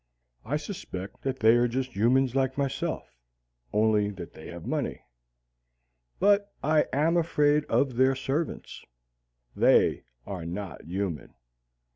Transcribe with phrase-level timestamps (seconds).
[0.43, 3.15] I suspect that they are just humans like myself,
[3.71, 5.03] only that they have money.
[6.19, 8.83] But I am afraid of their servants.
[9.55, 11.35] They are not human.